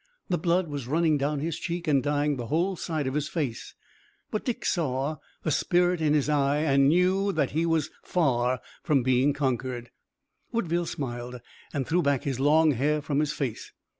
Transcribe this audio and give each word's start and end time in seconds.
The 0.29 0.39
blood 0.39 0.67
was 0.67 0.87
running 0.87 1.19
down 1.19 1.41
his 1.41 1.59
cheek 1.59 1.87
and 1.87 2.01
dyeing 2.01 2.35
the 2.35 2.47
whole 2.47 2.75
side 2.75 3.05
of 3.05 3.13
his 3.13 3.27
face. 3.27 3.75
But 4.31 4.43
Dick 4.43 4.65
saw 4.65 5.17
the 5.43 5.51
spirit 5.51 6.01
in 6.01 6.15
his 6.15 6.27
eye 6.27 6.61
and 6.61 6.89
knew 6.89 7.31
that 7.33 7.51
he 7.51 7.67
was 7.67 7.91
far 8.01 8.61
from 8.81 9.03
conquered. 9.33 9.91
Woodville 10.51 10.87
smiled 10.87 11.39
and 11.71 11.85
threw 11.85 12.01
back 12.01 12.23
his 12.23 12.39
long 12.39 12.71
hair 12.71 12.99
from 12.99 13.19
his 13.19 13.31
face. 13.31 13.73